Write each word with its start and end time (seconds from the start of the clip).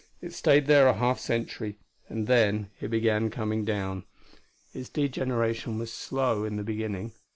It 0.19 0.33
stayed 0.33 0.65
there 0.65 0.87
a 0.87 0.95
half 0.97 1.19
century; 1.19 1.77
and 2.09 2.25
then 2.25 2.71
it 2.79 2.87
began 2.87 3.29
coming 3.29 3.63
down. 3.63 4.03
Its 4.73 4.89
degeneration 4.89 5.77
was 5.77 5.93
slow, 5.93 6.43
in 6.43 6.55
the 6.55 6.63
beginning. 6.63 7.11